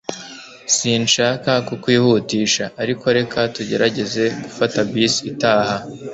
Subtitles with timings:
[0.75, 5.77] sinshaka kukwihutisha, ariko reka tugerageze gufata bus itaha